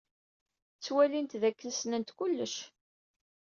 [0.77, 2.55] Ttwalint dakken ssnent kullec.